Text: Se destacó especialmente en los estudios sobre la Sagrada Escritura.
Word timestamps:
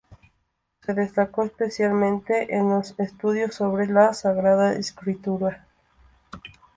Se 0.83 0.95
destacó 0.95 1.43
especialmente 1.43 2.55
en 2.55 2.69
los 2.69 2.99
estudios 2.99 3.53
sobre 3.53 3.85
la 3.85 4.15
Sagrada 4.15 4.73
Escritura. 4.73 5.67